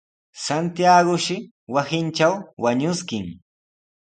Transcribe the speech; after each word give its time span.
Santiagoshi 0.43 1.37
wasintraw 1.73 2.33
wañuskin. 2.63 3.25